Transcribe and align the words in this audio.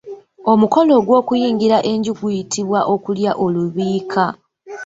Omukolo 0.51 0.91
ogw'okuyingira 0.99 1.77
enju 1.91 2.11
guyitibwa 2.19 2.79
okulya 2.93 3.31
olubiika. 3.43 4.23